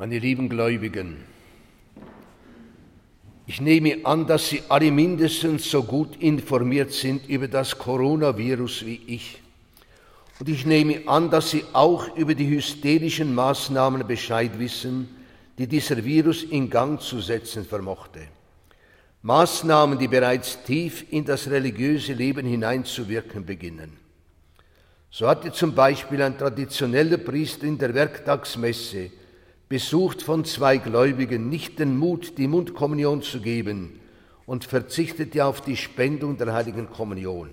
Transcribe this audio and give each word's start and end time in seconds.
Meine 0.00 0.18
lieben 0.18 0.48
Gläubigen, 0.48 1.18
ich 3.46 3.60
nehme 3.60 3.98
an, 4.04 4.26
dass 4.26 4.48
Sie 4.48 4.62
alle 4.70 4.90
mindestens 4.90 5.70
so 5.70 5.82
gut 5.82 6.16
informiert 6.16 6.90
sind 6.90 7.28
über 7.28 7.48
das 7.48 7.76
Coronavirus 7.76 8.86
wie 8.86 9.02
ich. 9.06 9.42
Und 10.38 10.48
ich 10.48 10.64
nehme 10.64 11.06
an, 11.06 11.28
dass 11.28 11.50
Sie 11.50 11.64
auch 11.74 12.16
über 12.16 12.34
die 12.34 12.48
hysterischen 12.48 13.34
Maßnahmen 13.34 14.06
Bescheid 14.06 14.58
wissen, 14.58 15.06
die 15.58 15.66
dieser 15.66 16.02
Virus 16.02 16.44
in 16.44 16.70
Gang 16.70 16.98
zu 16.98 17.20
setzen 17.20 17.66
vermochte. 17.66 18.20
Maßnahmen, 19.20 19.98
die 19.98 20.08
bereits 20.08 20.62
tief 20.62 21.04
in 21.10 21.26
das 21.26 21.46
religiöse 21.50 22.14
Leben 22.14 22.46
hineinzuwirken 22.46 23.44
beginnen. 23.44 23.98
So 25.10 25.28
hatte 25.28 25.52
zum 25.52 25.74
Beispiel 25.74 26.22
ein 26.22 26.38
traditioneller 26.38 27.18
Priester 27.18 27.66
in 27.66 27.76
der 27.76 27.92
Werktagsmesse, 27.92 29.10
besucht 29.70 30.22
von 30.22 30.44
zwei 30.44 30.78
Gläubigen, 30.78 31.48
nicht 31.48 31.78
den 31.78 31.96
Mut, 31.96 32.36
die 32.38 32.48
Mundkommunion 32.48 33.22
zu 33.22 33.40
geben 33.40 34.00
und 34.44 34.64
verzichtete 34.64 35.44
auf 35.44 35.60
die 35.60 35.76
Spendung 35.76 36.36
der 36.36 36.52
heiligen 36.52 36.90
Kommunion. 36.90 37.50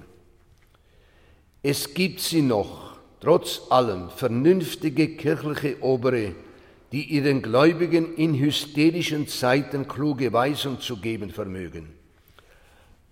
Es 1.62 1.94
gibt 1.94 2.20
sie 2.20 2.42
noch, 2.42 2.98
trotz 3.20 3.62
allem, 3.70 4.10
vernünftige 4.10 5.10
kirchliche 5.10 5.80
Obere, 5.84 6.34
die 6.92 7.04
ihren 7.04 7.44
Gläubigen 7.44 8.16
in 8.16 8.34
hysterischen 8.34 9.28
Zeiten 9.28 9.88
kluge 9.88 10.34
Weisung 10.34 10.80
zu 10.80 10.98
geben 10.98 11.30
vermögen. 11.30 11.94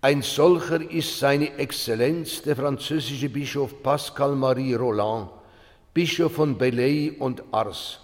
Ein 0.00 0.22
solcher 0.22 0.80
ist 0.90 1.20
seine 1.20 1.56
Exzellenz, 1.58 2.42
der 2.42 2.56
französische 2.56 3.28
Bischof 3.28 3.84
Pascal 3.84 4.34
Marie 4.34 4.74
Roland, 4.74 5.30
Bischof 5.94 6.32
von 6.32 6.58
Belley 6.58 7.14
und 7.20 7.44
Ars. 7.52 8.00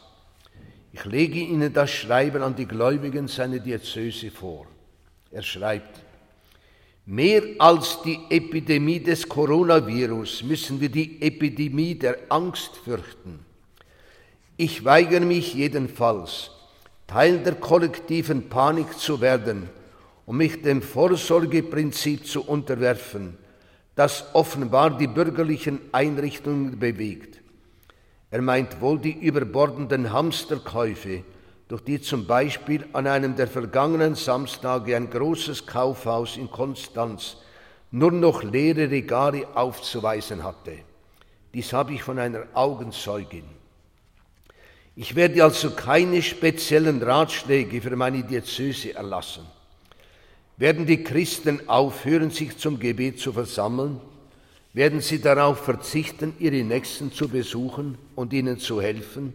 Ich 0.92 1.04
lege 1.06 1.40
Ihnen 1.40 1.72
das 1.72 1.90
Schreiben 1.90 2.42
an 2.42 2.54
die 2.54 2.66
Gläubigen 2.66 3.26
seiner 3.26 3.58
Diözese 3.58 4.30
vor. 4.30 4.66
Er 5.30 5.42
schreibt, 5.42 6.00
Mehr 7.04 7.42
als 7.58 8.00
die 8.02 8.20
Epidemie 8.30 9.00
des 9.00 9.28
Coronavirus 9.28 10.44
müssen 10.44 10.80
wir 10.80 10.88
die 10.88 11.20
Epidemie 11.20 11.96
der 11.96 12.16
Angst 12.28 12.76
fürchten. 12.76 13.40
Ich 14.56 14.84
weigere 14.84 15.20
mich 15.20 15.54
jedenfalls, 15.54 16.52
Teil 17.08 17.38
der 17.40 17.56
kollektiven 17.56 18.48
Panik 18.48 18.96
zu 18.96 19.20
werden 19.20 19.68
und 20.26 20.36
mich 20.36 20.62
dem 20.62 20.80
Vorsorgeprinzip 20.80 22.24
zu 22.24 22.46
unterwerfen, 22.46 23.36
das 23.96 24.26
offenbar 24.32 24.96
die 24.96 25.08
bürgerlichen 25.08 25.80
Einrichtungen 25.90 26.78
bewegt. 26.78 27.41
Er 28.32 28.40
meint 28.40 28.80
wohl 28.80 28.98
die 28.98 29.12
überbordenden 29.12 30.10
Hamsterkäufe, 30.10 31.22
durch 31.68 31.84
die 31.84 32.00
zum 32.00 32.26
Beispiel 32.26 32.86
an 32.94 33.06
einem 33.06 33.36
der 33.36 33.46
vergangenen 33.46 34.14
Samstage 34.14 34.96
ein 34.96 35.10
großes 35.10 35.66
Kaufhaus 35.66 36.38
in 36.38 36.50
Konstanz 36.50 37.36
nur 37.90 38.10
noch 38.10 38.42
leere 38.42 38.90
Regale 38.90 39.46
aufzuweisen 39.54 40.42
hatte. 40.42 40.78
Dies 41.52 41.74
habe 41.74 41.92
ich 41.92 42.02
von 42.02 42.18
einer 42.18 42.44
Augenzeugin. 42.54 43.44
Ich 44.96 45.14
werde 45.14 45.44
also 45.44 45.72
keine 45.72 46.22
speziellen 46.22 47.02
Ratschläge 47.02 47.82
für 47.82 47.96
meine 47.96 48.22
Diözese 48.22 48.94
erlassen. 48.94 49.44
Werden 50.56 50.86
die 50.86 51.04
Christen 51.04 51.68
aufhören, 51.68 52.30
sich 52.30 52.56
zum 52.56 52.78
Gebet 52.78 53.20
zu 53.20 53.34
versammeln? 53.34 54.00
Werden 54.74 55.00
sie 55.00 55.20
darauf 55.20 55.58
verzichten, 55.58 56.34
ihre 56.38 56.64
Nächsten 56.64 57.12
zu 57.12 57.28
besuchen 57.28 57.98
und 58.14 58.32
ihnen 58.32 58.58
zu 58.58 58.80
helfen? 58.80 59.34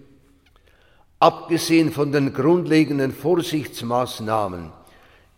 Abgesehen 1.19 1.91
von 1.91 2.11
den 2.11 2.33
grundlegenden 2.33 3.11
Vorsichtsmaßnahmen, 3.11 4.71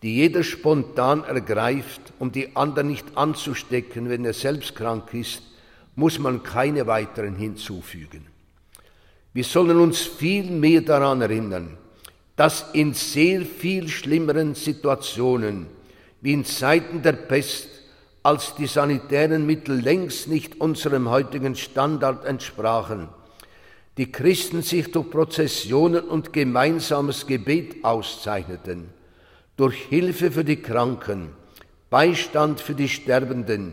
die 0.02 0.16
jeder 0.16 0.42
spontan 0.42 1.24
ergreift, 1.24 2.00
um 2.18 2.32
die 2.32 2.56
anderen 2.56 2.88
nicht 2.88 3.06
anzustecken, 3.14 4.08
wenn 4.08 4.24
er 4.24 4.32
selbst 4.32 4.74
krank 4.74 5.12
ist, 5.12 5.42
muss 5.96 6.18
man 6.18 6.42
keine 6.42 6.86
weiteren 6.86 7.36
hinzufügen. 7.36 8.26
Wir 9.34 9.44
sollen 9.44 9.78
uns 9.78 10.00
viel 10.00 10.50
mehr 10.50 10.80
daran 10.80 11.20
erinnern, 11.20 11.76
dass 12.36 12.70
in 12.72 12.94
sehr 12.94 13.42
viel 13.42 13.88
schlimmeren 13.88 14.54
Situationen 14.54 15.66
wie 16.22 16.32
in 16.32 16.44
Zeiten 16.44 17.02
der 17.02 17.12
Pest, 17.12 17.68
als 18.22 18.54
die 18.54 18.66
sanitären 18.66 19.46
Mittel 19.46 19.80
längst 19.80 20.28
nicht 20.28 20.60
unserem 20.60 21.08
heutigen 21.08 21.56
Standard 21.56 22.24
entsprachen, 22.24 23.08
die 23.96 24.12
Christen 24.12 24.62
sich 24.62 24.92
durch 24.92 25.10
Prozessionen 25.10 26.04
und 26.04 26.32
gemeinsames 26.32 27.26
Gebet 27.26 27.84
auszeichneten, 27.84 28.88
durch 29.56 29.76
Hilfe 29.76 30.30
für 30.30 30.44
die 30.44 30.60
Kranken, 30.62 31.30
Beistand 31.88 32.60
für 32.60 32.74
die 32.74 32.88
Sterbenden, 32.88 33.72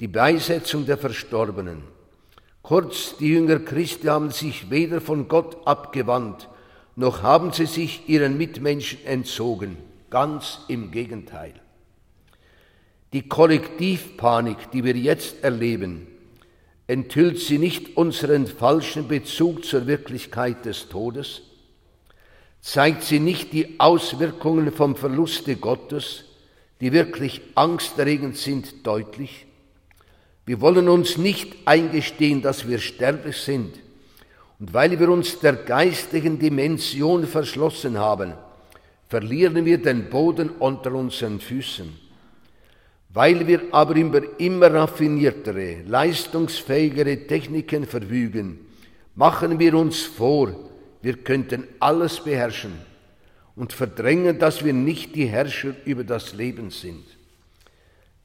die 0.00 0.08
Beisetzung 0.08 0.86
der 0.86 0.96
Verstorbenen. 0.96 1.82
Kurz, 2.62 3.16
die 3.18 3.28
Jünger 3.28 3.58
Christi 3.58 4.06
haben 4.06 4.30
sich 4.30 4.70
weder 4.70 5.00
von 5.00 5.28
Gott 5.28 5.66
abgewandt, 5.66 6.48
noch 6.96 7.22
haben 7.22 7.52
sie 7.52 7.66
sich 7.66 8.08
ihren 8.08 8.36
Mitmenschen 8.36 9.04
entzogen. 9.04 9.76
Ganz 10.10 10.60
im 10.68 10.90
Gegenteil. 10.90 11.54
Die 13.12 13.28
Kollektivpanik, 13.28 14.70
die 14.72 14.84
wir 14.84 14.96
jetzt 14.96 15.42
erleben, 15.42 16.08
Enthüllt 16.90 17.38
sie 17.38 17.58
nicht 17.58 17.98
unseren 17.98 18.46
falschen 18.46 19.08
Bezug 19.08 19.66
zur 19.66 19.86
Wirklichkeit 19.86 20.64
des 20.64 20.88
Todes? 20.88 21.42
Zeigt 22.62 23.02
sie 23.04 23.20
nicht 23.20 23.52
die 23.52 23.78
Auswirkungen 23.78 24.72
vom 24.72 24.96
Verluste 24.96 25.56
Gottes, 25.56 26.24
die 26.80 26.92
wirklich 26.92 27.42
angsterregend 27.54 28.38
sind, 28.38 28.86
deutlich? 28.86 29.44
Wir 30.46 30.62
wollen 30.62 30.88
uns 30.88 31.18
nicht 31.18 31.54
eingestehen, 31.66 32.40
dass 32.40 32.66
wir 32.66 32.78
sterblich 32.78 33.36
sind. 33.36 33.74
Und 34.58 34.72
weil 34.72 34.98
wir 34.98 35.10
uns 35.10 35.40
der 35.40 35.52
geistigen 35.52 36.38
Dimension 36.38 37.26
verschlossen 37.26 37.98
haben, 37.98 38.32
verlieren 39.08 39.66
wir 39.66 39.76
den 39.76 40.08
Boden 40.08 40.48
unter 40.58 40.94
unseren 40.94 41.38
Füßen. 41.38 42.07
Weil 43.18 43.48
wir 43.48 43.62
aber 43.72 43.96
über 43.96 44.22
immer 44.38 44.72
raffiniertere, 44.72 45.82
leistungsfähigere 45.84 47.26
Techniken 47.26 47.84
verfügen, 47.84 48.60
machen 49.16 49.58
wir 49.58 49.74
uns 49.74 50.02
vor, 50.02 50.54
wir 51.02 51.14
könnten 51.14 51.66
alles 51.80 52.20
beherrschen 52.20 52.74
und 53.56 53.72
verdrängen, 53.72 54.38
dass 54.38 54.64
wir 54.64 54.72
nicht 54.72 55.16
die 55.16 55.26
Herrscher 55.26 55.74
über 55.84 56.04
das 56.04 56.32
Leben 56.32 56.70
sind. 56.70 57.02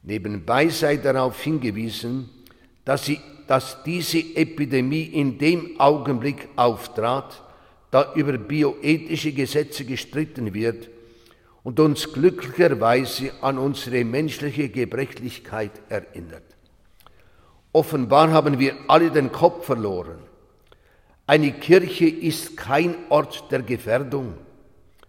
Nebenbei 0.03 0.69
sei 0.69 0.97
darauf 0.97 1.41
hingewiesen, 1.41 2.29
dass, 2.85 3.05
sie, 3.05 3.19
dass 3.47 3.81
diese 3.83 4.19
Epidemie 4.19 5.05
in 5.05 5.39
dem 5.39 5.79
Augenblick 5.79 6.49
auftrat, 6.55 7.41
da 7.89 8.13
über 8.13 8.37
bioethische 8.37 9.31
Gesetze 9.31 9.85
gestritten 9.85 10.53
wird 10.53 10.92
und 11.63 11.79
uns 11.79 12.11
glücklicherweise 12.11 13.31
an 13.41 13.57
unsere 13.57 14.03
menschliche 14.03 14.69
Gebrechlichkeit 14.69 15.71
erinnert. 15.89 16.43
Offenbar 17.71 18.31
haben 18.31 18.59
wir 18.59 18.75
alle 18.87 19.09
den 19.09 19.31
Kopf 19.31 19.65
verloren. 19.65 20.19
Eine 21.25 21.53
Kirche 21.53 22.05
ist 22.05 22.57
kein 22.57 22.95
Ort 23.09 23.49
der 23.49 23.61
Gefährdung, 23.61 24.33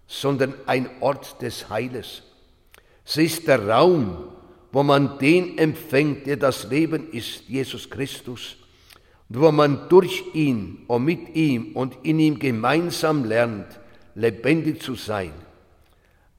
sondern 0.07 0.55
ein 0.67 0.89
Ort 1.01 1.43
des 1.43 1.69
Heiles. 1.69 2.23
Sie 3.05 3.25
ist 3.25 3.49
der 3.49 3.69
Raum, 3.69 4.29
wo 4.71 4.83
man 4.83 5.19
den 5.19 5.59
empfängt, 5.59 6.27
der 6.27 6.37
das 6.37 6.71
Leben 6.71 7.11
ist, 7.11 7.49
Jesus 7.49 7.91
Christus, 7.91 8.57
und 9.29 9.41
wo 9.41 9.51
man 9.51 9.89
durch 9.89 10.23
ihn 10.35 10.85
und 10.87 11.05
mit 11.05 11.35
ihm 11.35 11.73
und 11.75 11.99
in 12.03 12.19
ihm 12.21 12.39
gemeinsam 12.39 13.25
lernt, 13.25 13.81
lebendig 14.15 14.83
zu 14.83 14.95
sein 14.95 15.33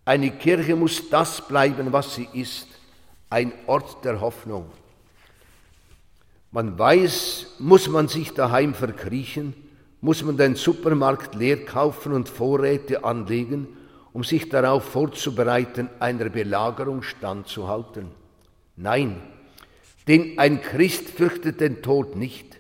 eine 0.06 0.32
Kirche 0.32 0.76
muss 0.76 1.10
das 1.10 1.46
bleiben, 1.48 1.92
was 1.92 2.16
sie 2.16 2.30
ist, 2.34 2.68
ein 3.30 3.52
Ort 3.66 4.06
der 4.06 4.22
Hoffnung. 4.22 4.68
Man 6.52 6.78
weiß, 6.78 7.56
muss 7.60 7.90
man 7.90 8.08
sich 8.08 8.32
daheim 8.32 8.76
verkriechen, 8.76 9.56
muss 10.02 10.24
man 10.24 10.38
den 10.38 10.56
Supermarkt 10.56 11.34
leer 11.34 11.66
kaufen 11.66 12.14
und 12.14 12.30
Vorräte 12.30 13.04
anlegen, 13.04 13.68
um 14.14 14.24
sich 14.24 14.48
darauf 14.48 14.86
vorzubereiten, 14.86 15.90
einer 16.00 16.30
Belagerung 16.30 17.02
standzuhalten. 17.02 18.12
Nein, 18.78 19.22
denn 20.08 20.38
ein 20.38 20.62
Christ 20.62 21.10
fürchtet 21.10 21.60
den 21.60 21.82
Tod 21.82 22.16
nicht. 22.16 22.58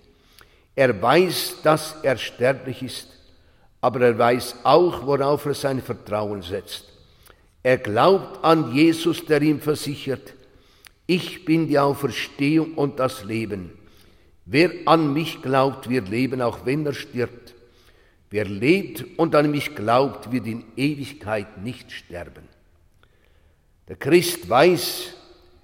Er 0.75 0.99
weiß, 1.01 1.61
dass 1.63 1.95
er 2.01 2.17
sterblich 2.17 2.81
ist, 2.81 3.07
aber 3.79 4.01
er 4.01 4.17
weiß 4.17 4.55
auch, 4.63 5.05
worauf 5.05 5.45
er 5.45 5.53
sein 5.53 5.81
Vertrauen 5.81 6.41
setzt. 6.41 6.94
Er 7.65 7.79
glaubt 7.79 8.43
an 8.45 8.75
Jesus, 8.75 9.25
der 9.25 9.41
ihm 9.41 9.59
versichert, 9.59 10.35
ich 11.07 11.45
bin 11.45 11.67
die 11.67 11.79
Auferstehung 11.79 12.75
und 12.75 12.99
das 12.99 13.23
Leben. 13.23 13.71
Wer 14.45 14.69
an 14.85 15.13
mich 15.13 15.41
glaubt, 15.41 15.89
wird 15.89 16.07
leben, 16.07 16.43
auch 16.43 16.67
wenn 16.67 16.85
er 16.85 16.93
stirbt. 16.93 17.55
Wer 18.29 18.45
lebt 18.45 19.03
und 19.17 19.33
an 19.33 19.49
mich 19.49 19.73
glaubt, 19.73 20.31
wird 20.31 20.45
in 20.45 20.63
Ewigkeit 20.77 21.63
nicht 21.63 21.91
sterben. 21.91 22.43
Der 23.87 23.95
Christ 23.95 24.47
weiß, 24.47 25.15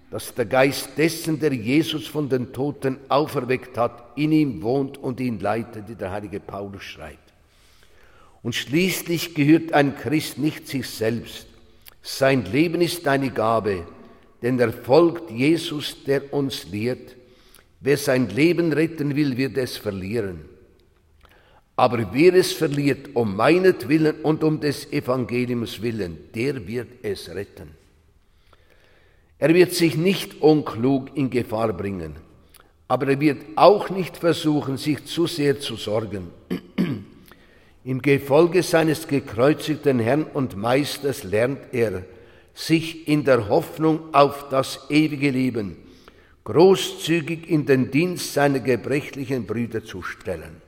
dass 0.10 0.34
der 0.34 0.46
Geist 0.46 0.98
dessen, 0.98 1.40
der 1.40 1.54
Jesus 1.54 2.08
von 2.08 2.28
den 2.28 2.52
Toten 2.52 2.98
auferweckt 3.10 3.78
hat, 3.78 4.18
in 4.18 4.32
ihm 4.32 4.64
wohnt 4.64 4.98
und 4.98 5.20
ihn 5.20 5.40
leitet, 5.40 5.88
wie 5.88 5.94
der 5.94 6.10
heilige 6.10 6.40
Paulus 6.40 6.82
schreibt. 6.82 7.32
Und 8.42 8.56
schließlich 8.56 9.36
gehört 9.36 9.74
ein 9.74 9.96
Christ 9.96 10.40
nicht 10.40 10.68
sich 10.68 10.90
selbst. 10.90 11.51
Sein 12.02 12.46
Leben 12.46 12.82
ist 12.82 13.08
eine 13.08 13.30
Gabe, 13.30 13.86
denn 14.42 14.60
er 14.60 14.74
folgt 14.74 15.30
Jesus, 15.30 16.04
der 16.04 16.34
uns 16.34 16.68
lehrt. 16.68 17.16
Wer 17.80 17.98
sein 17.98 18.30
Leben 18.30 18.74
retten 18.74 19.16
will, 19.16 19.38
wird 19.38 19.58
es 19.58 19.78
verlieren. 19.78 20.46
Aber 21.76 22.14
wer 22.14 22.34
es 22.36 22.52
verliert 22.52 23.16
um 23.16 23.36
meinetwillen 23.36 24.22
und 24.22 24.44
um 24.44 24.60
des 24.60 24.92
Evangeliums 24.92 25.82
willen, 25.82 26.18
der 26.36 26.68
wird 26.68 26.90
es 27.04 27.30
retten. 27.34 27.70
Er 29.40 29.54
wird 29.54 29.74
sich 29.74 29.96
nicht 29.98 30.42
unklug 30.42 31.16
in 31.18 31.32
Gefahr 31.32 31.74
bringen, 31.74 32.16
aber 32.88 33.08
er 33.08 33.20
wird 33.20 33.42
auch 33.56 33.90
nicht 33.90 34.18
versuchen, 34.18 34.78
sich 34.78 35.06
zu 35.06 35.26
sehr 35.26 35.60
zu 35.60 35.76
sorgen. 35.76 36.28
Im 37.84 38.02
Gefolge 38.02 38.64
seines 38.64 39.08
gekreuzigten 39.08 40.00
Herrn 40.00 40.24
und 40.24 40.56
Meisters 40.56 41.24
lernt 41.24 41.74
er, 41.74 42.04
sich 42.54 43.08
in 43.08 43.24
der 43.24 43.50
Hoffnung 43.50 44.14
auf 44.14 44.50
das 44.50 44.90
ewige 44.90 45.32
Leben 45.32 45.78
großzügig 46.44 47.50
in 47.50 47.66
den 47.66 47.92
Dienst 47.92 48.34
seiner 48.34 48.60
gebrechlichen 48.60 49.46
Brüder 49.46 49.84
zu 49.84 50.02
stellen. 50.02 50.62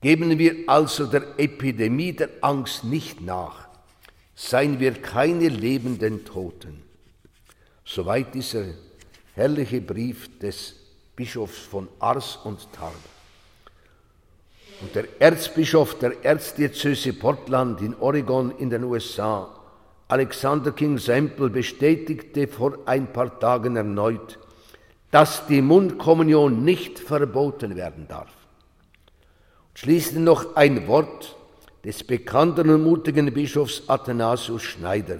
Geben 0.00 0.38
wir 0.38 0.68
also 0.68 1.06
der 1.06 1.38
Epidemie 1.38 2.12
der 2.12 2.30
Angst 2.40 2.84
nicht 2.84 3.20
nach, 3.20 3.68
seien 4.34 4.78
wir 4.78 4.92
keine 4.92 5.48
lebenden 5.48 6.24
Toten. 6.24 6.84
Soweit 7.84 8.34
dieser 8.34 8.66
herrliche 9.34 9.80
Brief 9.80 10.38
des 10.38 10.76
Bischofs 11.16 11.58
von 11.58 11.88
Ars 11.98 12.36
und 12.44 12.72
Tarbes. 12.72 13.17
Und 14.80 14.94
der 14.94 15.06
Erzbischof 15.18 15.98
der 15.98 16.24
Erzdiözese 16.24 17.12
Portland 17.12 17.80
in 17.80 17.94
Oregon 17.96 18.52
in 18.58 18.70
den 18.70 18.84
USA, 18.84 19.48
Alexander 20.06 20.70
King 20.72 20.98
Semple, 20.98 21.50
bestätigte 21.50 22.46
vor 22.46 22.78
ein 22.86 23.12
paar 23.12 23.38
Tagen 23.40 23.76
erneut, 23.76 24.38
dass 25.10 25.46
die 25.46 25.62
Mundkommunion 25.62 26.64
nicht 26.64 26.98
verboten 26.98 27.74
werden 27.76 28.06
darf. 28.08 28.30
Schließlich 29.74 30.20
noch 30.20 30.54
ein 30.54 30.86
Wort 30.86 31.36
des 31.84 32.04
bekannten 32.04 32.70
und 32.70 32.84
mutigen 32.84 33.32
Bischofs 33.32 33.82
Athanasius 33.86 34.62
Schneider. 34.62 35.18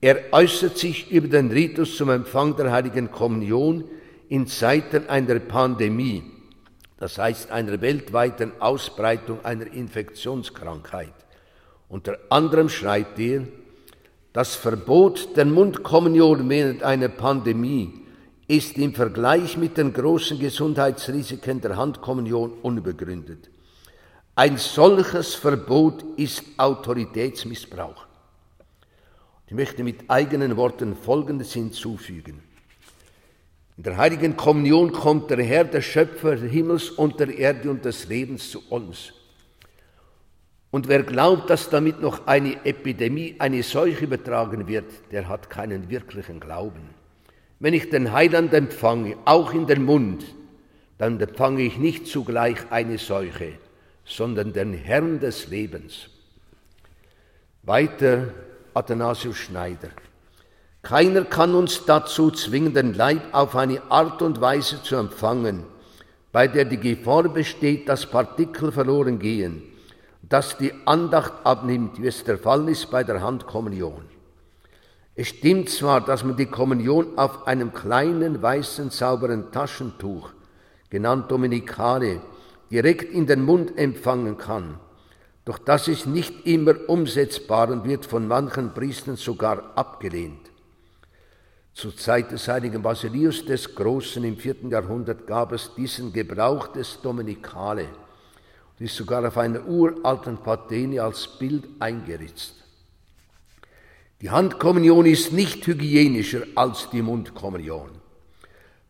Er 0.00 0.32
äußert 0.32 0.78
sich 0.78 1.10
über 1.10 1.28
den 1.28 1.50
Ritus 1.50 1.96
zum 1.96 2.10
Empfang 2.10 2.56
der 2.56 2.70
heiligen 2.72 3.10
Kommunion 3.10 3.84
in 4.28 4.46
Zeiten 4.46 5.08
einer 5.08 5.38
Pandemie, 5.40 6.22
das 6.98 7.18
heißt 7.18 7.50
einer 7.50 7.80
weltweiten 7.80 8.52
Ausbreitung 8.60 9.44
einer 9.44 9.66
Infektionskrankheit. 9.66 11.14
Unter 11.88 12.18
anderem 12.28 12.68
schreibt 12.68 13.18
er, 13.18 13.44
das 14.32 14.54
Verbot 14.54 15.36
der 15.36 15.46
Mundkommunion 15.46 16.48
während 16.48 16.82
einer 16.82 17.08
Pandemie 17.08 18.02
ist 18.46 18.76
im 18.78 18.94
Vergleich 18.94 19.56
mit 19.56 19.76
den 19.76 19.92
großen 19.92 20.38
Gesundheitsrisiken 20.38 21.60
der 21.60 21.76
Handkommunion 21.76 22.52
unbegründet. 22.62 23.50
Ein 24.34 24.56
solches 24.56 25.34
Verbot 25.34 26.04
ist 26.16 26.42
Autoritätsmissbrauch. 26.56 28.06
Ich 29.46 29.54
möchte 29.54 29.82
mit 29.82 30.08
eigenen 30.08 30.56
Worten 30.56 30.94
Folgendes 30.94 31.52
hinzufügen. 31.52 32.42
In 33.78 33.84
der 33.84 33.96
heiligen 33.96 34.36
Kommunion 34.36 34.90
kommt 34.90 35.30
der 35.30 35.40
Herr, 35.40 35.62
der 35.62 35.82
Schöpfer 35.82 36.34
des 36.34 36.50
Himmels 36.50 36.90
und 36.90 37.20
der 37.20 37.28
Erde 37.38 37.70
und 37.70 37.84
des 37.84 38.08
Lebens 38.08 38.50
zu 38.50 38.60
uns. 38.70 39.12
Und 40.72 40.88
wer 40.88 41.04
glaubt, 41.04 41.48
dass 41.48 41.70
damit 41.70 42.02
noch 42.02 42.26
eine 42.26 42.66
Epidemie, 42.66 43.36
eine 43.38 43.62
Seuche 43.62 44.06
übertragen 44.06 44.66
wird, 44.66 44.90
der 45.12 45.28
hat 45.28 45.48
keinen 45.48 45.88
wirklichen 45.90 46.40
Glauben. 46.40 46.90
Wenn 47.60 47.72
ich 47.72 47.88
den 47.88 48.10
Heiland 48.10 48.52
empfange, 48.52 49.16
auch 49.24 49.54
in 49.54 49.68
den 49.68 49.84
Mund, 49.84 50.24
dann 50.98 51.20
empfange 51.20 51.62
ich 51.62 51.78
nicht 51.78 52.08
zugleich 52.08 52.58
eine 52.70 52.98
Seuche, 52.98 53.52
sondern 54.04 54.52
den 54.52 54.74
Herrn 54.74 55.20
des 55.20 55.46
Lebens. 55.46 56.10
Weiter 57.62 58.34
Athanasius 58.74 59.36
Schneider. 59.36 59.90
Keiner 60.88 61.26
kann 61.26 61.54
uns 61.54 61.84
dazu 61.84 62.30
zwingen, 62.30 62.72
den 62.72 62.94
Leib 62.94 63.20
auf 63.32 63.54
eine 63.56 63.82
Art 63.90 64.22
und 64.22 64.40
Weise 64.40 64.82
zu 64.82 64.96
empfangen, 64.96 65.64
bei 66.32 66.48
der 66.48 66.64
die 66.64 66.78
Gefahr 66.78 67.24
besteht, 67.24 67.90
dass 67.90 68.06
Partikel 68.06 68.72
verloren 68.72 69.18
gehen, 69.18 69.62
dass 70.22 70.56
die 70.56 70.72
Andacht 70.86 71.34
abnimmt, 71.44 72.00
wie 72.00 72.06
es 72.06 72.24
der 72.24 72.38
Fall 72.38 72.70
ist 72.70 72.90
bei 72.90 73.04
der 73.04 73.20
Handkommunion. 73.20 74.00
Es 75.14 75.28
stimmt 75.28 75.68
zwar, 75.68 76.00
dass 76.00 76.24
man 76.24 76.38
die 76.38 76.46
Kommunion 76.46 77.18
auf 77.18 77.46
einem 77.46 77.74
kleinen 77.74 78.40
weißen 78.40 78.88
sauberen 78.88 79.52
Taschentuch, 79.52 80.30
genannt 80.88 81.30
Dominikale, 81.30 82.22
direkt 82.70 83.12
in 83.12 83.26
den 83.26 83.44
Mund 83.44 83.76
empfangen 83.76 84.38
kann, 84.38 84.80
doch 85.44 85.58
das 85.58 85.86
ist 85.86 86.06
nicht 86.06 86.46
immer 86.46 86.76
umsetzbar 86.86 87.68
und 87.68 87.84
wird 87.84 88.06
von 88.06 88.26
manchen 88.26 88.72
Priestern 88.72 89.16
sogar 89.16 89.76
abgelehnt. 89.76 90.47
Zur 91.78 91.96
Zeit 91.96 92.32
des 92.32 92.48
heiligen 92.48 92.82
Basilius 92.82 93.44
des 93.44 93.72
Großen 93.72 94.24
im 94.24 94.36
vierten 94.36 94.68
Jahrhundert 94.68 95.28
gab 95.28 95.52
es 95.52 95.70
diesen 95.76 96.12
Gebrauch 96.12 96.66
des 96.72 96.98
Dominikale 97.00 97.84
und 97.84 98.84
ist 98.84 98.96
sogar 98.96 99.24
auf 99.24 99.38
einer 99.38 99.64
uralten 99.64 100.38
Patene 100.38 101.00
als 101.00 101.38
Bild 101.38 101.68
eingeritzt. 101.78 102.54
Die 104.20 104.28
Handkommunion 104.28 105.06
ist 105.06 105.32
nicht 105.32 105.64
hygienischer 105.68 106.42
als 106.56 106.90
die 106.90 107.00
Mundkommunion. 107.00 107.90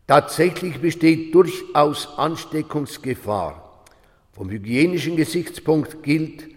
Tatsächlich 0.07 0.81
besteht 0.81 1.35
durchaus 1.35 2.17
Ansteckungsgefahr 2.17 3.83
vom 4.31 4.49
hygienischen 4.49 5.15
Gesichtspunkt 5.15 6.01
gilt, 6.01 6.47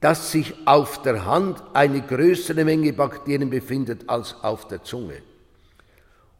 dass 0.00 0.32
sich 0.32 0.52
auf 0.66 1.00
der 1.00 1.24
Hand 1.24 1.62
eine 1.72 2.02
größere 2.02 2.66
Menge 2.66 2.92
Bakterien 2.92 3.48
befindet 3.48 4.06
als 4.06 4.36
auf 4.42 4.68
der 4.68 4.82
Zunge. 4.82 5.22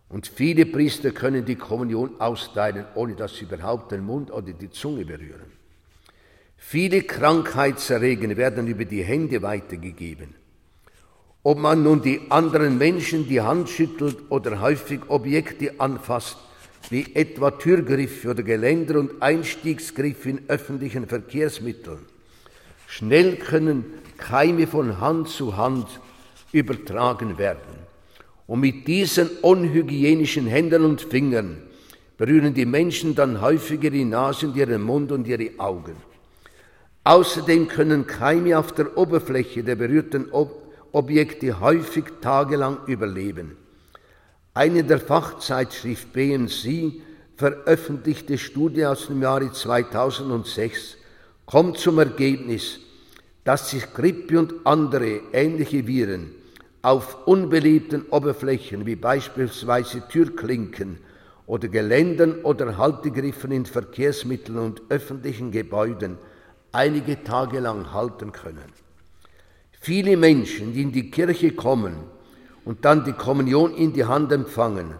Und 0.08 0.26
viele 0.26 0.64
Priester 0.64 1.10
können 1.10 1.44
die 1.44 1.56
Kommunion 1.56 2.20
austeilen, 2.20 2.86
ohne 2.94 3.14
dass 3.14 3.36
sie 3.36 3.44
überhaupt 3.44 3.92
den 3.92 4.04
Mund 4.04 4.30
oder 4.30 4.52
die 4.52 4.70
Zunge 4.70 5.04
berühren. 5.04 5.52
Viele 6.56 7.02
Krankheitserreger 7.02 8.36
werden 8.36 8.66
über 8.66 8.84
die 8.84 9.02
Hände 9.02 9.42
weitergegeben. 9.42 10.34
Ob 11.42 11.58
man 11.58 11.82
nun 11.82 12.02
die 12.02 12.20
anderen 12.30 12.78
Menschen 12.78 13.28
die 13.28 13.40
Hand 13.40 13.68
schüttelt 13.68 14.16
oder 14.28 14.60
häufig 14.60 15.00
Objekte 15.08 15.78
anfasst, 15.78 16.36
wie 16.90 17.14
etwa 17.14 17.50
Türgriffe 17.50 18.30
oder 18.30 18.42
Geländer 18.42 18.98
und 18.98 19.22
Einstiegsgriffe 19.22 20.30
in 20.30 20.48
öffentlichen 20.48 21.06
Verkehrsmitteln. 21.06 22.00
Schnell 22.86 23.36
können 23.36 23.84
Keime 24.16 24.66
von 24.66 25.00
Hand 25.00 25.28
zu 25.28 25.56
Hand 25.56 25.86
übertragen 26.52 27.38
werden. 27.38 27.77
Und 28.48 28.60
mit 28.60 28.88
diesen 28.88 29.28
unhygienischen 29.42 30.46
Händen 30.46 30.82
und 30.82 31.02
Fingern 31.02 31.58
berühren 32.16 32.54
die 32.54 32.64
Menschen 32.64 33.14
dann 33.14 33.42
häufiger 33.42 33.90
die 33.90 34.06
Nase 34.06 34.48
und 34.48 34.56
ihren 34.56 34.82
Mund 34.82 35.12
und 35.12 35.28
ihre 35.28 35.50
Augen. 35.58 35.96
Außerdem 37.04 37.68
können 37.68 38.06
Keime 38.06 38.58
auf 38.58 38.72
der 38.72 38.96
Oberfläche 38.96 39.62
der 39.62 39.76
berührten 39.76 40.32
Ob 40.32 40.66
Objekte 40.92 41.60
häufig 41.60 42.04
tagelang 42.22 42.78
überleben. 42.86 43.58
Eine 44.54 44.82
der 44.82 44.98
Fachzeitschrift 44.98 46.14
BMC 46.14 47.02
veröffentlichte 47.36 48.38
Studie 48.38 48.86
aus 48.86 49.08
dem 49.08 49.20
Jahre 49.20 49.52
2006 49.52 50.96
kommt 51.44 51.76
zum 51.76 51.98
Ergebnis, 51.98 52.80
dass 53.44 53.68
sich 53.68 53.92
Grippe 53.92 54.38
und 54.38 54.54
andere 54.64 55.20
ähnliche 55.34 55.86
Viren 55.86 56.37
auf 56.82 57.26
unbeliebten 57.26 58.06
Oberflächen 58.10 58.86
wie 58.86 58.96
beispielsweise 58.96 60.06
Türklinken 60.08 60.98
oder 61.46 61.68
Geländern 61.68 62.42
oder 62.42 62.76
Haltegriffen 62.76 63.50
in 63.50 63.66
Verkehrsmitteln 63.66 64.58
und 64.58 64.82
öffentlichen 64.88 65.50
Gebäuden 65.50 66.18
einige 66.72 67.24
Tage 67.24 67.60
lang 67.60 67.92
halten 67.92 68.32
können. 68.32 68.72
Viele 69.80 70.16
Menschen, 70.16 70.72
die 70.72 70.82
in 70.82 70.92
die 70.92 71.10
Kirche 71.10 71.52
kommen, 71.52 71.96
und 72.64 72.84
dann 72.84 73.02
die 73.02 73.12
Kommunion 73.14 73.74
in 73.74 73.94
die 73.94 74.04
Hand 74.04 74.30
empfangen, 74.30 74.92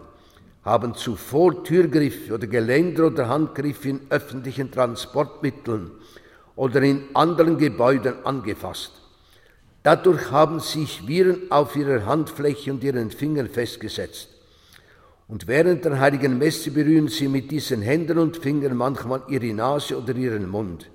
haben 0.63 0.95
zuvor 0.95 1.63
Türgriffe 1.63 2.33
oder 2.33 2.47
Geländer 2.47 3.07
oder 3.07 3.29
Handgriffe 3.29 3.89
in 3.89 4.01
öffentlichen 4.09 4.71
Transportmitteln 4.71 5.91
oder 6.55 6.81
in 6.81 7.03
anderen 7.13 7.59
Gebäuden 7.59 8.25
angefasst. 8.25 8.93
Dadurch 9.83 10.31
haben 10.31 10.59
sich 10.59 11.07
Viren 11.07 11.49
auf 11.51 11.75
ihrer 11.75 12.05
Handfläche 12.05 12.71
und 12.71 12.83
ihren 12.83 13.11
Fingern 13.11 13.47
festgesetzt. 13.47 14.29
Und 15.27 15.47
während 15.47 15.85
der 15.85 15.99
heiligen 15.99 16.37
Messe 16.37 16.71
berühren 16.71 17.07
sie 17.07 17.27
mit 17.27 17.51
diesen 17.51 17.81
Händen 17.81 18.17
und 18.17 18.37
Fingern 18.37 18.75
manchmal 18.75 19.21
ihre 19.29 19.53
Nase 19.53 19.97
oder 19.97 20.15
ihren 20.15 20.49
Mund. 20.49 20.89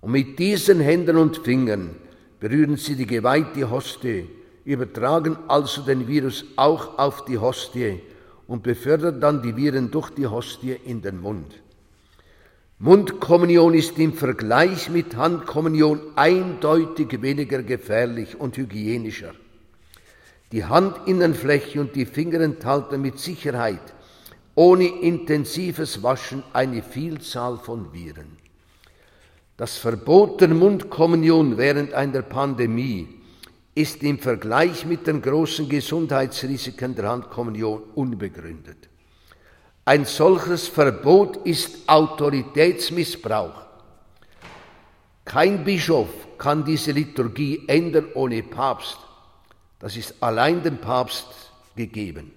Und 0.00 0.12
mit 0.12 0.38
diesen 0.38 0.80
Händen 0.80 1.16
und 1.16 1.38
Fingern 1.38 1.96
berühren 2.40 2.76
sie 2.76 2.94
die 2.94 3.06
geweihte 3.06 3.70
Hostie, 3.70 4.28
übertragen 4.64 5.38
also 5.48 5.82
den 5.82 6.06
Virus 6.06 6.44
auch 6.56 6.98
auf 6.98 7.24
die 7.24 7.38
Hostie 7.38 8.02
und 8.46 8.62
befördern 8.62 9.20
dann 9.20 9.40
die 9.40 9.56
Viren 9.56 9.90
durch 9.90 10.10
die 10.10 10.26
Hostie 10.26 10.76
in 10.84 11.00
den 11.00 11.20
Mund. 11.20 11.54
Mundkommunion 12.78 13.74
ist 13.74 13.98
im 13.98 14.12
Vergleich 14.12 14.90
mit 14.90 15.16
Handkommunion 15.16 16.00
eindeutig 16.16 17.22
weniger 17.22 17.62
gefährlich 17.62 18.38
und 18.38 18.56
hygienischer. 18.56 19.32
Die 20.50 20.66
Handinnenfläche 20.66 21.80
und 21.80 21.94
die 21.94 22.04
Finger 22.04 22.40
enthalten 22.40 23.00
mit 23.00 23.18
Sicherheit 23.18 23.94
ohne 24.54 24.86
intensives 24.86 26.02
Waschen 26.02 26.42
eine 26.52 26.82
Vielzahl 26.82 27.58
von 27.58 27.92
Viren. 27.92 28.36
Das 29.56 29.76
Verbot 29.76 30.40
der 30.40 30.48
Mundkommunion 30.48 31.56
während 31.58 31.92
einer 31.92 32.22
Pandemie 32.22 33.08
ist 33.74 34.02
im 34.02 34.18
Vergleich 34.18 34.86
mit 34.86 35.06
den 35.06 35.22
großen 35.22 35.68
Gesundheitsrisiken 35.68 36.94
der 36.94 37.08
Handkommunion 37.08 37.82
unbegründet. 37.94 38.88
Ein 39.86 40.06
solches 40.06 40.66
Verbot 40.68 41.36
ist 41.44 41.86
Autoritätsmissbrauch. 41.86 43.64
Kein 45.26 45.62
Bischof 45.62 46.08
kann 46.38 46.64
diese 46.64 46.92
Liturgie 46.92 47.64
ändern 47.66 48.08
ohne 48.14 48.42
Papst. 48.42 48.98
Das 49.78 49.96
ist 49.96 50.14
allein 50.20 50.62
dem 50.62 50.78
Papst 50.78 51.26
gegeben. 51.76 52.32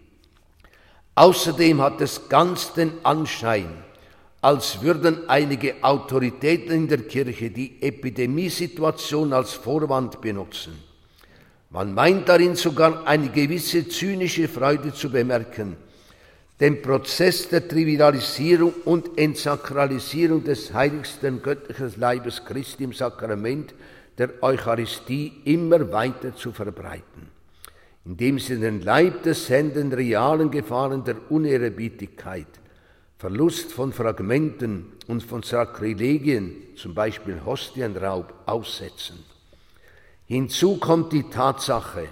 Außerdem 1.16 1.82
hat 1.82 2.02
es 2.02 2.28
ganz 2.28 2.74
den 2.74 2.94
Anschein, 3.04 3.70
als 4.42 4.82
würden 4.82 5.30
einige 5.30 5.76
Autoritäten 5.82 6.72
in 6.72 6.88
der 6.88 7.04
Kirche 7.04 7.50
die 7.50 7.82
Epidemiesituation 7.82 9.32
als 9.32 9.54
Vorwand 9.54 10.20
benutzen. 10.20 10.78
Man 11.70 11.94
meint 11.94 12.28
darin 12.28 12.56
sogar 12.56 13.08
eine 13.08 13.30
gewisse 13.30 13.88
zynische 13.88 14.48
Freude 14.48 14.94
zu 14.94 15.10
bemerken, 15.10 15.78
den 16.60 16.82
Prozess 16.82 17.50
der 17.50 17.68
Trivialisierung 17.68 18.74
und 18.86 19.18
Entsakralisierung 19.18 20.44
des 20.44 20.74
heiligsten 20.74 21.42
göttlichen 21.42 21.94
Leibes 22.00 22.44
Christi 22.44 22.84
im 22.84 22.94
Sakrament 22.94 23.76
der 24.18 24.32
Eucharistie 24.42 25.34
immer 25.46 25.92
weiter 25.92 26.36
zu 26.36 26.52
verbreiten, 26.52 27.30
indem 28.06 28.40
sie 28.40 28.60
den 28.60 28.82
Leib 28.82 29.22
des 29.24 29.50
Händen 29.50 29.94
realen 29.94 30.50
Gefahren 30.50 31.04
der 31.04 31.18
Unehrerbiettigkeit, 31.30 32.48
Verlust 33.20 33.72
von 33.72 33.94
Fragmenten 33.94 34.94
und 35.08 35.22
von 35.24 35.44
Sakrilegien, 35.44 36.56
zum 36.76 36.96
Beispiel 36.96 37.42
Hostienraub, 37.46 38.34
aussetzen. 38.48 39.24
Hinzu 40.26 40.78
kommt 40.78 41.14
die 41.14 41.30
Tatsache, 41.30 42.10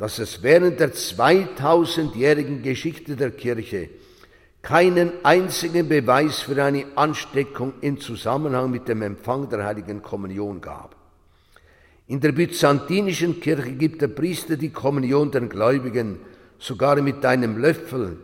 dass 0.00 0.18
es 0.18 0.42
während 0.42 0.80
der 0.80 0.94
2000-jährigen 0.94 2.62
Geschichte 2.62 3.16
der 3.16 3.32
Kirche 3.32 3.90
keinen 4.62 5.12
einzigen 5.22 5.90
Beweis 5.90 6.40
für 6.40 6.64
eine 6.64 6.86
Ansteckung 6.94 7.74
im 7.82 8.00
Zusammenhang 8.00 8.70
mit 8.70 8.88
dem 8.88 9.02
Empfang 9.02 9.50
der 9.50 9.62
heiligen 9.62 10.00
Kommunion 10.00 10.62
gab. 10.62 10.96
In 12.06 12.18
der 12.18 12.32
byzantinischen 12.32 13.40
Kirche 13.40 13.72
gibt 13.72 14.00
der 14.00 14.08
Priester 14.08 14.56
die 14.56 14.70
Kommunion 14.70 15.32
den 15.32 15.50
Gläubigen 15.50 16.20
sogar 16.58 16.96
mit 17.02 17.22
einem 17.26 17.58
Löffel, 17.58 18.16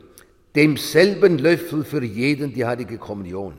demselben 0.54 1.36
Löffel 1.36 1.84
für 1.84 2.02
jeden 2.02 2.54
die 2.54 2.64
heilige 2.64 2.96
Kommunion. 2.96 3.52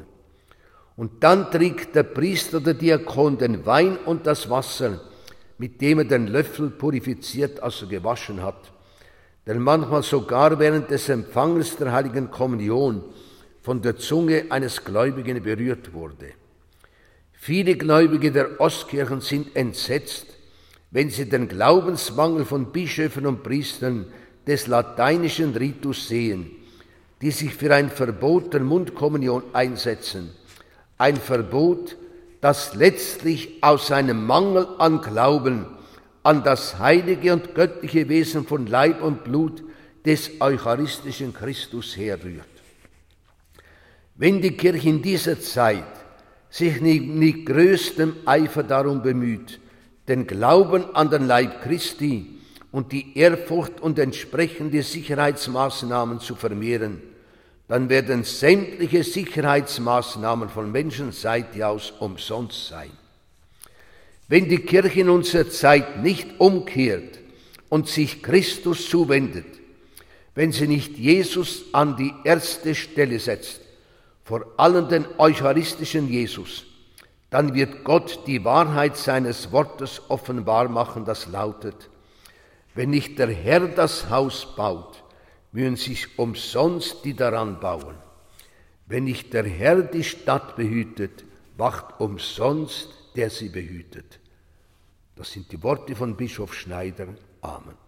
Und 0.95 1.23
dann 1.23 1.51
trägt 1.51 1.93
der 1.93 2.01
Priester 2.01 2.57
oder 2.57 2.73
Diakon 2.73 3.37
den 3.37 3.63
Wein 3.67 3.95
und 4.05 4.25
das 4.25 4.49
Wasser, 4.49 5.01
mit 5.57 5.81
dem 5.81 5.99
er 5.99 6.05
den 6.05 6.27
Löffel 6.27 6.69
purifiziert, 6.69 7.61
also 7.61 7.87
gewaschen 7.87 8.41
hat, 8.41 8.71
der 9.45 9.55
manchmal 9.55 10.03
sogar 10.03 10.59
während 10.59 10.91
des 10.91 11.09
Empfanges 11.09 11.77
der 11.77 11.91
heiligen 11.91 12.29
Kommunion 12.29 13.03
von 13.61 13.81
der 13.81 13.97
Zunge 13.97 14.45
eines 14.49 14.83
Gläubigen 14.83 15.41
berührt 15.41 15.93
wurde. 15.93 16.33
Viele 17.33 17.75
Gläubige 17.75 18.31
der 18.31 18.59
Ostkirchen 18.59 19.21
sind 19.21 19.55
entsetzt, 19.55 20.27
wenn 20.91 21.09
sie 21.09 21.29
den 21.29 21.47
Glaubensmangel 21.47 22.45
von 22.45 22.71
Bischöfen 22.71 23.25
und 23.25 23.43
Priestern 23.43 24.07
des 24.45 24.67
lateinischen 24.67 25.55
Ritus 25.55 26.07
sehen, 26.07 26.51
die 27.21 27.31
sich 27.31 27.53
für 27.53 27.73
ein 27.73 27.89
Verbot 27.89 28.53
der 28.53 28.61
Mundkommunion 28.61 29.43
einsetzen, 29.53 30.31
ein 30.97 31.15
Verbot, 31.17 31.97
das 32.41 32.75
letztlich 32.75 33.61
aus 33.61 33.91
einem 33.91 34.25
Mangel 34.25 34.67
an 34.77 35.01
Glauben 35.01 35.65
an 36.27 36.43
das 36.43 36.77
heilige 36.77 37.31
und 37.31 37.55
göttliche 37.55 38.09
Wesen 38.09 38.45
von 38.45 38.67
Leib 38.67 39.01
und 39.01 39.23
Blut 39.23 39.63
des 40.05 40.41
eucharistischen 40.41 41.33
Christus 41.33 41.95
herrührt. 41.95 42.45
Wenn 44.15 44.41
die 44.41 44.57
Kirche 44.57 44.89
in 44.89 45.01
dieser 45.01 45.39
Zeit 45.39 45.85
sich 46.49 46.81
mit 46.81 47.45
größtem 47.45 48.13
Eifer 48.25 48.63
darum 48.63 49.01
bemüht, 49.01 49.61
den 50.09 50.27
Glauben 50.27 50.93
an 50.95 51.09
den 51.09 51.27
Leib 51.27 51.61
Christi 51.61 52.39
und 52.73 52.91
die 52.91 53.17
Ehrfurcht 53.17 53.79
und 53.79 53.97
entsprechende 53.97 54.83
Sicherheitsmaßnahmen 54.83 56.19
zu 56.19 56.35
vermehren, 56.35 57.01
dann 57.67 57.89
werden 57.89 58.23
sämtliche 58.23 59.03
Sicherheitsmaßnahmen 59.03 60.49
von 60.49 60.71
Menschenseite 60.71 61.67
aus 61.67 61.91
umsonst 61.99 62.67
sein. 62.67 62.91
Wenn 64.29 64.47
die 64.47 64.59
Kirche 64.59 65.01
in 65.01 65.09
unserer 65.09 65.49
Zeit 65.49 66.01
nicht 66.01 66.39
umkehrt 66.39 67.19
und 67.69 67.87
sich 67.87 68.23
Christus 68.23 68.89
zuwendet, 68.89 69.45
wenn 70.35 70.51
sie 70.51 70.67
nicht 70.67 70.97
Jesus 70.97 71.65
an 71.73 71.97
die 71.97 72.13
erste 72.23 72.75
Stelle 72.75 73.19
setzt, 73.19 73.61
vor 74.23 74.45
allem 74.57 74.87
den 74.87 75.05
eucharistischen 75.17 76.07
Jesus, 76.09 76.63
dann 77.29 77.53
wird 77.53 77.83
Gott 77.83 78.19
die 78.27 78.43
Wahrheit 78.45 78.95
seines 78.97 79.51
Wortes 79.51 80.01
offenbar 80.09 80.69
machen, 80.69 81.05
das 81.05 81.27
lautet, 81.27 81.89
wenn 82.75 82.91
nicht 82.91 83.17
der 83.19 83.29
Herr 83.29 83.67
das 83.67 84.09
Haus 84.09 84.55
baut, 84.55 85.03
mühen 85.57 85.75
sich 85.75 86.19
umsonst 86.19 87.03
die 87.03 87.15
daran 87.15 87.59
bauen. 87.59 87.95
Wenn 88.85 89.05
nicht 89.05 89.33
der 89.33 89.47
Herr 89.47 89.81
die 89.81 90.03
Stadt 90.03 90.55
behütet, 90.55 91.25
wacht 91.57 91.99
umsonst 91.99 92.89
der 93.15 93.31
sie 93.31 93.49
behütet. 93.49 94.19
Das 95.15 95.31
sind 95.31 95.51
die 95.51 95.63
Worte 95.63 95.95
von 95.95 96.15
Bischof 96.15 96.53
Schneider. 96.53 97.07
Amen. 97.41 97.86